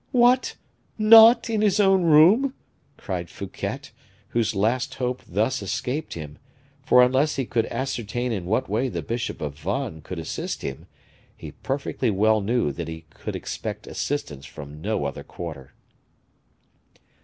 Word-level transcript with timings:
"What! 0.13 0.55
not 0.97 1.47
in 1.47 1.61
his 1.61 1.79
own 1.79 2.01
room?" 2.01 2.55
cried 2.97 3.29
Fouquet, 3.29 3.81
whose 4.29 4.55
last 4.55 4.95
hope 4.95 5.21
thus 5.27 5.61
escaped 5.61 6.15
him; 6.15 6.39
for 6.83 7.03
unless 7.03 7.35
he 7.35 7.45
could 7.45 7.67
ascertain 7.67 8.31
in 8.31 8.47
what 8.47 8.67
way 8.67 8.89
the 8.89 9.03
bishop 9.03 9.41
of 9.41 9.53
Vannes 9.53 10.01
could 10.03 10.17
assist 10.17 10.63
him, 10.63 10.87
he 11.37 11.51
perfectly 11.51 12.09
well 12.09 12.41
knew 12.41 12.71
that 12.71 12.87
he 12.87 13.05
could 13.11 13.35
expect 13.35 13.85
assistance 13.85 14.47
from 14.47 14.81
no 14.81 15.05
other 15.05 15.23
quarter. 15.23 15.71